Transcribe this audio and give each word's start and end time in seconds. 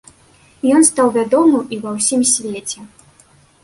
Ён 0.77 0.81
стаў 0.89 1.13
вядомым 1.19 1.63
і 1.77 1.81
ва 1.87 1.97
ўсім 2.01 2.21
свеце. 2.35 2.79